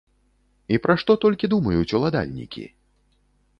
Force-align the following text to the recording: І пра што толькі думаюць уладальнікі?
І 0.77 0.79
пра 0.85 0.95
што 1.01 1.11
толькі 1.27 1.51
думаюць 1.53 1.93
уладальнікі? 2.01 2.67